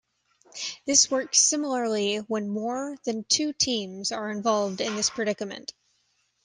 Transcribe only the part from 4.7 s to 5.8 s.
in this predicament.